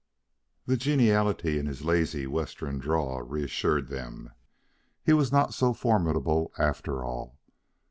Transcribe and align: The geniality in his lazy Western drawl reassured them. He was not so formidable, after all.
The 0.65 0.77
geniality 0.77 1.59
in 1.59 1.67
his 1.67 1.83
lazy 1.85 2.25
Western 2.25 2.79
drawl 2.79 3.21
reassured 3.21 3.87
them. 3.89 4.31
He 5.05 5.13
was 5.13 5.31
not 5.31 5.53
so 5.53 5.73
formidable, 5.73 6.51
after 6.57 7.03
all. 7.05 7.37